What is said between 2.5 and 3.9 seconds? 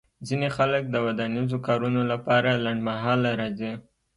لنډمهاله راځي